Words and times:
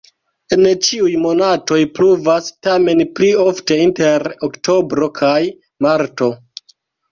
En 0.55 0.69
ĉiuj 0.85 1.11
monatoj 1.25 1.77
pluvas, 1.99 2.47
tamen 2.69 3.05
pli 3.19 3.31
ofte 3.45 3.79
inter 3.89 4.27
oktobro 4.51 5.13
kaj 5.23 5.37
marto. 5.89 6.35